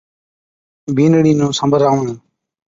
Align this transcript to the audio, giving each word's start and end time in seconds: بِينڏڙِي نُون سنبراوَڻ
بِينڏڙِي 0.95 1.31
نُون 1.39 1.51
سنبراوَڻ 1.59 2.07